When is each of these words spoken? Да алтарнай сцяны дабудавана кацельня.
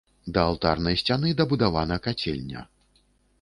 Да 0.37 0.45
алтарнай 0.51 0.97
сцяны 1.01 1.33
дабудавана 1.41 1.99
кацельня. 2.09 2.65